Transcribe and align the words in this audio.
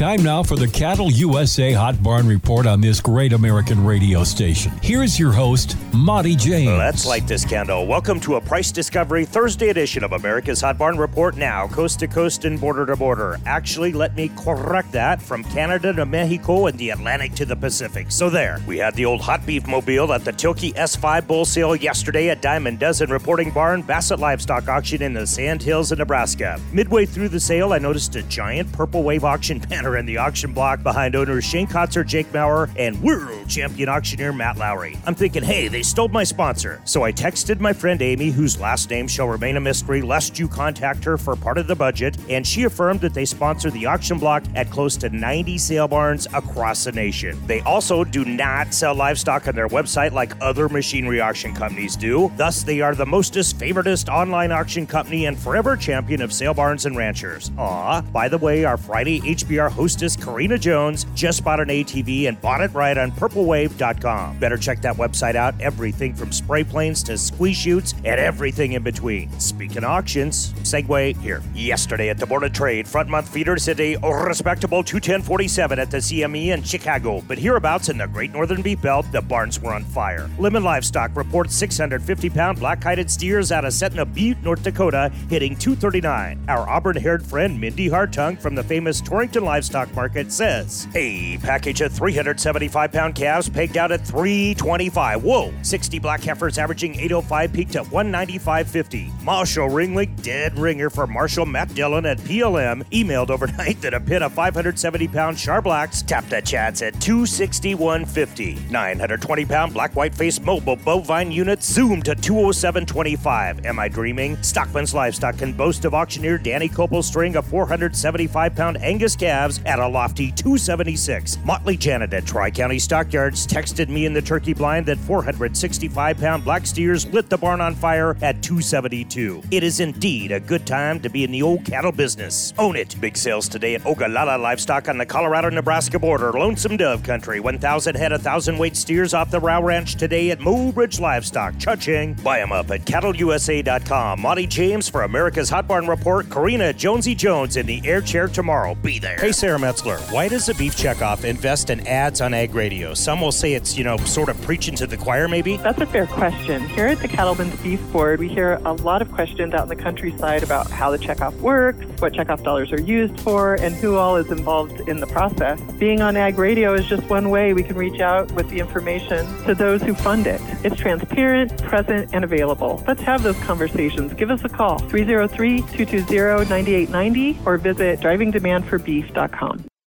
Time 0.00 0.22
now 0.22 0.42
for 0.42 0.56
the 0.56 0.66
Cattle 0.66 1.12
USA 1.12 1.72
Hot 1.72 2.02
Barn 2.02 2.26
Report 2.26 2.66
on 2.66 2.80
this 2.80 3.02
great 3.02 3.34
American 3.34 3.84
radio 3.84 4.24
station. 4.24 4.72
Here's 4.82 5.18
your 5.18 5.30
host, 5.30 5.76
Monte 5.92 6.36
James. 6.36 6.70
Let's 6.70 7.04
light 7.04 7.26
this 7.26 7.44
candle. 7.44 7.86
Welcome 7.86 8.18
to 8.20 8.36
a 8.36 8.40
Price 8.40 8.72
Discovery 8.72 9.26
Thursday 9.26 9.68
edition 9.68 10.02
of 10.02 10.12
America's 10.12 10.62
Hot 10.62 10.78
Barn 10.78 10.96
Report 10.96 11.36
now, 11.36 11.68
coast 11.68 11.98
to 11.98 12.08
coast 12.08 12.46
and 12.46 12.58
border 12.58 12.86
to 12.86 12.96
border. 12.96 13.38
Actually, 13.44 13.92
let 13.92 14.16
me 14.16 14.30
correct 14.38 14.90
that 14.92 15.20
from 15.20 15.44
Canada 15.44 15.92
to 15.92 16.06
Mexico 16.06 16.68
and 16.68 16.78
the 16.78 16.88
Atlantic 16.88 17.34
to 17.34 17.44
the 17.44 17.54
Pacific. 17.54 18.10
So 18.10 18.30
there, 18.30 18.58
we 18.66 18.78
had 18.78 18.94
the 18.94 19.04
old 19.04 19.20
hot 19.20 19.44
beef 19.44 19.66
mobile 19.66 20.14
at 20.14 20.24
the 20.24 20.32
Tilkey 20.32 20.72
S5 20.76 21.26
bull 21.26 21.44
sale 21.44 21.76
yesterday 21.76 22.30
at 22.30 22.40
Diamond 22.40 22.78
Dozen 22.78 23.10
Reporting 23.10 23.50
Barn 23.50 23.82
Bassett 23.82 24.18
Livestock 24.18 24.66
Auction 24.66 25.02
in 25.02 25.12
the 25.12 25.26
Sand 25.26 25.62
Hills 25.62 25.92
of 25.92 25.98
Nebraska. 25.98 26.58
Midway 26.72 27.04
through 27.04 27.28
the 27.28 27.38
sale, 27.38 27.74
I 27.74 27.78
noticed 27.78 28.16
a 28.16 28.22
giant 28.22 28.72
purple 28.72 29.02
wave 29.02 29.24
auction 29.24 29.58
banner 29.68 29.89
in 29.96 30.06
the 30.06 30.18
auction 30.18 30.52
block 30.52 30.82
behind 30.82 31.16
owners 31.16 31.44
Shane 31.44 31.66
Kotzer, 31.66 32.06
Jake 32.06 32.32
Maurer, 32.32 32.68
and 32.76 33.00
world 33.02 33.48
champion 33.48 33.88
auctioneer 33.88 34.32
Matt 34.32 34.56
Lowry. 34.56 34.98
I'm 35.06 35.14
thinking, 35.14 35.42
hey, 35.42 35.68
they 35.68 35.82
stole 35.82 36.08
my 36.08 36.24
sponsor. 36.24 36.80
So 36.84 37.02
I 37.02 37.12
texted 37.12 37.60
my 37.60 37.72
friend 37.72 38.00
Amy, 38.02 38.30
whose 38.30 38.60
last 38.60 38.90
name 38.90 39.08
shall 39.08 39.28
remain 39.28 39.56
a 39.56 39.60
mystery 39.60 40.02
lest 40.02 40.38
you 40.38 40.48
contact 40.48 41.04
her 41.04 41.18
for 41.18 41.36
part 41.36 41.58
of 41.58 41.66
the 41.66 41.74
budget, 41.74 42.16
and 42.28 42.46
she 42.46 42.64
affirmed 42.64 43.00
that 43.00 43.14
they 43.14 43.24
sponsor 43.24 43.70
the 43.70 43.86
auction 43.86 44.18
block 44.18 44.44
at 44.54 44.70
close 44.70 44.96
to 44.98 45.10
90 45.10 45.58
sale 45.58 45.88
barns 45.88 46.26
across 46.32 46.84
the 46.84 46.92
nation. 46.92 47.40
They 47.46 47.60
also 47.60 48.04
do 48.04 48.24
not 48.24 48.72
sell 48.72 48.94
livestock 48.94 49.48
on 49.48 49.54
their 49.54 49.68
website 49.68 50.12
like 50.12 50.32
other 50.40 50.68
machinery 50.68 51.20
auction 51.20 51.54
companies 51.54 51.96
do. 51.96 52.32
Thus, 52.36 52.62
they 52.62 52.80
are 52.80 52.94
the 52.94 53.06
mostest 53.06 53.58
favoritist 53.58 54.08
online 54.08 54.52
auction 54.52 54.86
company 54.86 55.26
and 55.26 55.38
forever 55.38 55.76
champion 55.76 56.22
of 56.22 56.32
sale 56.32 56.54
barns 56.54 56.86
and 56.86 56.96
ranchers. 56.96 57.50
Aw, 57.58 58.00
by 58.02 58.28
the 58.28 58.38
way, 58.38 58.64
our 58.64 58.76
Friday 58.76 59.20
HBR 59.20 59.70
hostess 59.80 60.14
Karina 60.14 60.58
Jones 60.58 61.06
just 61.14 61.42
bought 61.42 61.58
an 61.58 61.68
ATV 61.68 62.28
and 62.28 62.38
bought 62.38 62.60
it 62.60 62.70
right 62.74 62.98
on 62.98 63.10
purplewave.com. 63.12 64.38
Better 64.38 64.58
check 64.58 64.82
that 64.82 64.96
website 64.96 65.36
out. 65.36 65.58
Everything 65.58 66.12
from 66.12 66.32
spray 66.32 66.62
planes 66.62 67.02
to 67.04 67.16
squeeze 67.16 67.56
chutes 67.56 67.94
and 68.04 68.20
everything 68.20 68.72
in 68.72 68.82
between. 68.82 69.32
Speaking 69.40 69.78
of 69.78 69.84
auctions, 69.84 70.52
segue 70.64 71.16
here. 71.22 71.42
Yesterday 71.54 72.10
at 72.10 72.18
the 72.18 72.26
Board 72.26 72.42
of 72.42 72.52
Trade, 72.52 72.86
front 72.86 73.08
month 73.08 73.30
feeders 73.30 73.64
hit 73.64 73.80
a 73.80 73.96
respectable 73.96 74.84
210.47 74.84 75.78
at 75.78 75.90
the 75.90 75.96
CME 75.96 76.48
in 76.48 76.62
Chicago. 76.62 77.22
But 77.26 77.38
hereabouts 77.38 77.88
in 77.88 77.96
the 77.96 78.06
Great 78.06 78.32
Northern 78.32 78.60
Beef 78.60 78.82
Belt, 78.82 79.10
the 79.12 79.22
barns 79.22 79.60
were 79.60 79.72
on 79.72 79.84
fire. 79.84 80.28
Lemmon 80.36 80.62
Livestock 80.62 81.16
reports 81.16 81.54
650 81.54 82.28
pound 82.28 82.58
black 82.58 82.84
hided 82.84 83.10
steers 83.10 83.50
out 83.50 83.64
of 83.64 83.72
Sentinel 83.72 84.04
Butte, 84.04 84.42
North 84.42 84.62
Dakota, 84.62 85.10
hitting 85.30 85.56
239. 85.56 86.44
Our 86.48 86.68
auburn 86.68 86.96
haired 86.96 87.24
friend 87.24 87.58
Mindy 87.58 87.88
Hartung 87.88 88.38
from 88.38 88.54
the 88.54 88.62
famous 88.62 89.00
Torrington 89.00 89.42
Livestock 89.42 89.69
Stock 89.70 89.94
market 89.94 90.32
says 90.32 90.88
a 90.96 91.38
package 91.38 91.80
of 91.80 91.92
375 91.92 92.90
pound 92.90 93.14
calves 93.14 93.48
pegged 93.48 93.76
out 93.76 93.92
at 93.92 94.04
325. 94.04 95.22
Whoa! 95.22 95.54
60 95.62 96.00
black 96.00 96.24
heifers 96.24 96.58
averaging 96.58 96.96
805 96.96 97.52
peaked 97.52 97.76
at 97.76 97.84
195.50. 97.86 99.22
Marshall 99.22 99.68
Ringling, 99.68 100.20
dead 100.22 100.58
ringer 100.58 100.90
for 100.90 101.06
Marshall 101.06 101.46
Matt 101.46 101.72
Dillon 101.72 102.04
at 102.04 102.18
PLM, 102.18 102.82
emailed 102.90 103.30
overnight 103.30 103.80
that 103.80 103.94
a 103.94 104.00
pit 104.00 104.22
of 104.22 104.32
570 104.32 105.06
pound 105.06 105.38
Char 105.38 105.62
Blacks 105.62 106.02
tapped 106.02 106.32
at 106.32 106.44
chats 106.44 106.82
at 106.82 106.94
261.50. 106.94 108.70
920 108.72 109.44
pound 109.44 109.72
black 109.72 109.94
white 109.94 110.16
face 110.16 110.40
mobile 110.40 110.74
bovine 110.74 111.30
units 111.30 111.72
zoomed 111.72 112.06
to 112.06 112.16
207.25. 112.16 113.64
Am 113.64 113.78
I 113.78 113.86
dreaming? 113.86 114.36
Stockman's 114.42 114.94
Livestock 114.94 115.38
can 115.38 115.52
boast 115.52 115.84
of 115.84 115.94
auctioneer 115.94 116.38
Danny 116.38 116.68
Copel's 116.68 117.06
string 117.06 117.36
of 117.36 117.46
475 117.46 118.56
pound 118.56 118.82
Angus 118.82 119.14
calves 119.14 119.59
at 119.66 119.78
a 119.78 119.88
lofty 119.88 120.30
276. 120.30 121.38
Motley 121.44 121.76
Janet 121.76 122.12
at 122.14 122.26
Tri 122.26 122.50
County 122.50 122.78
Stockyards 122.78 123.46
texted 123.46 123.88
me 123.88 124.06
in 124.06 124.12
the 124.12 124.22
turkey 124.22 124.54
blind 124.54 124.86
that 124.86 124.98
465 124.98 126.18
pound 126.18 126.44
black 126.44 126.66
steers 126.66 127.06
lit 127.12 127.28
the 127.28 127.38
barn 127.38 127.60
on 127.60 127.74
fire 127.74 128.16
at 128.22 128.42
272. 128.42 129.42
It 129.50 129.62
is 129.62 129.80
indeed 129.80 130.32
a 130.32 130.40
good 130.40 130.66
time 130.66 131.00
to 131.00 131.08
be 131.08 131.24
in 131.24 131.32
the 131.32 131.42
old 131.42 131.64
cattle 131.64 131.92
business. 131.92 132.54
Own 132.58 132.76
it. 132.76 132.94
Big 133.00 133.16
sales 133.16 133.48
today 133.48 133.74
at 133.74 133.84
Ogallala 133.86 134.38
Livestock 134.38 134.88
on 134.88 134.98
the 134.98 135.06
Colorado 135.06 135.50
Nebraska 135.50 135.98
border. 135.98 136.32
Lonesome 136.32 136.76
Dove 136.76 137.02
Country. 137.02 137.40
1,000 137.40 137.96
head 137.96 138.12
1,000 138.12 138.58
weight 138.58 138.76
steers 138.76 139.14
off 139.14 139.30
the 139.30 139.40
Row 139.40 139.62
Ranch 139.62 139.94
today 139.96 140.30
at 140.30 140.38
Mobridge 140.40 141.00
Livestock. 141.00 141.58
Cha-ching. 141.58 142.14
Buy 142.14 142.38
them 142.38 142.52
up 142.52 142.70
at 142.70 142.84
cattleusa.com. 142.84 144.20
Monte 144.20 144.46
James 144.46 144.88
for 144.88 145.02
America's 145.02 145.48
Hot 145.50 145.66
Barn 145.66 145.86
Report. 145.86 146.28
Karina 146.30 146.72
Jonesy 146.72 147.14
Jones 147.14 147.56
in 147.56 147.66
the 147.66 147.80
air 147.84 148.00
chair 148.00 148.28
tomorrow. 148.28 148.74
Be 148.74 148.98
there. 148.98 149.16
Hey, 149.16 149.32
Sarah 149.40 149.58
Metzler, 149.58 149.98
why 150.12 150.28
does 150.28 150.44
the 150.44 150.52
Beef 150.52 150.76
Checkoff 150.76 151.24
invest 151.24 151.70
in 151.70 151.86
ads 151.86 152.20
on 152.20 152.34
ag 152.34 152.54
radio? 152.54 152.92
Some 152.92 153.22
will 153.22 153.32
say 153.32 153.54
it's, 153.54 153.74
you 153.74 153.82
know, 153.82 153.96
sort 153.96 154.28
of 154.28 154.38
preaching 154.42 154.74
to 154.74 154.86
the 154.86 154.98
choir, 154.98 155.28
maybe? 155.28 155.56
That's 155.56 155.80
a 155.80 155.86
fair 155.86 156.06
question. 156.06 156.68
Here 156.68 156.88
at 156.88 156.98
the 156.98 157.08
Cattlemen's 157.08 157.58
Beef 157.62 157.80
Board, 157.90 158.20
we 158.20 158.28
hear 158.28 158.60
a 158.66 158.74
lot 158.74 159.00
of 159.00 159.10
questions 159.10 159.54
out 159.54 159.62
in 159.62 159.70
the 159.70 159.82
countryside 159.82 160.42
about 160.42 160.70
how 160.70 160.90
the 160.90 160.98
checkoff 160.98 161.34
works, 161.40 161.86
what 162.02 162.12
checkoff 162.12 162.44
dollars 162.44 162.70
are 162.70 162.82
used 162.82 163.18
for, 163.20 163.54
and 163.54 163.74
who 163.74 163.96
all 163.96 164.16
is 164.16 164.30
involved 164.30 164.78
in 164.86 165.00
the 165.00 165.06
process. 165.06 165.58
Being 165.78 166.02
on 166.02 166.18
ag 166.18 166.38
radio 166.38 166.74
is 166.74 166.84
just 166.84 167.08
one 167.08 167.30
way 167.30 167.54
we 167.54 167.62
can 167.62 167.76
reach 167.76 167.98
out 167.98 168.30
with 168.32 168.50
the 168.50 168.58
information 168.58 169.26
to 169.44 169.54
those 169.54 169.80
who 169.80 169.94
fund 169.94 170.26
it. 170.26 170.42
It's 170.64 170.76
transparent, 170.76 171.62
present, 171.62 172.10
and 172.12 172.24
available. 172.24 172.84
Let's 172.86 173.00
have 173.04 173.22
those 173.22 173.38
conversations. 173.38 174.12
Give 174.12 174.30
us 174.30 174.44
a 174.44 174.50
call, 174.50 174.80
303 174.80 175.62
220 175.78 176.50
9890, 176.50 177.38
or 177.46 177.56
visit 177.56 178.00
drivingdemandforbeef.com. 178.00 179.29
Marcone. 179.32 179.69